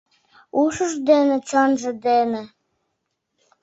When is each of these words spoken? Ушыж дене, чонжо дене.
Ушыж 0.61 0.93
дене, 1.09 1.35
чонжо 1.49 1.91
дене. 2.05 2.41